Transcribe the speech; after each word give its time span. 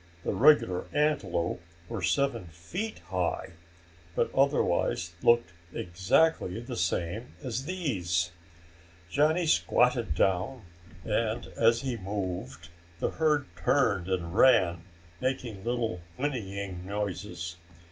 The 0.23 0.33
regular 0.33 0.85
antelope 0.91 1.61
were 1.87 2.01
seven 2.01 2.47
feet 2.47 2.97
high, 3.11 3.51
but 4.15 4.33
otherwise 4.33 5.13
looked 5.21 5.53
exactly 5.75 6.59
the 6.59 6.75
same 6.75 7.33
as 7.43 7.65
these. 7.65 8.31
Johnny 9.11 9.45
squatted 9.45 10.15
down 10.15 10.63
and, 11.05 11.45
as 11.55 11.81
he 11.81 11.97
moved, 11.97 12.69
the 12.99 13.11
herd 13.11 13.45
turned 13.55 14.07
and 14.07 14.33
ran, 14.33 14.85
making 15.19 15.63
little 15.63 16.01
whinnying 16.17 16.83
noises. 16.83 17.57